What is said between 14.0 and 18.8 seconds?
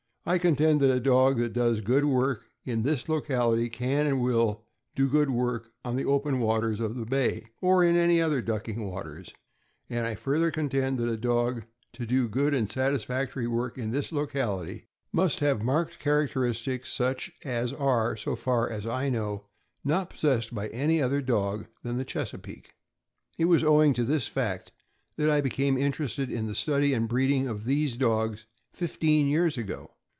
locality, must have marked characteristics such as are, so far